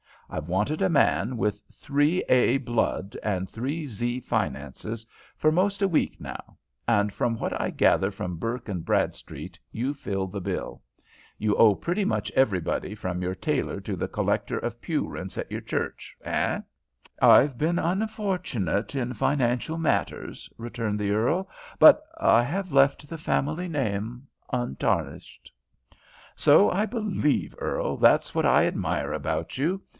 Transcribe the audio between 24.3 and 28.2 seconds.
untarnished." "So I believe, Earl.